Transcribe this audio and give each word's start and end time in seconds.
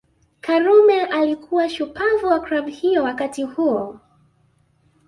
Karume 0.41 1.03
alikuwa 1.05 1.69
shupavu 1.69 2.25
wa 2.27 2.39
Klabu 2.39 2.67
hiyo 2.69 3.03
wakati 3.03 3.43
huo 3.43 3.99